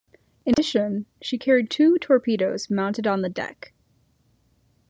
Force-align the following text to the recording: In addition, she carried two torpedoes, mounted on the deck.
In 0.47 0.53
addition, 0.53 1.05
she 1.21 1.37
carried 1.37 1.69
two 1.69 1.99
torpedoes, 1.99 2.71
mounted 2.71 3.05
on 3.05 3.21
the 3.21 3.29
deck. 3.29 3.71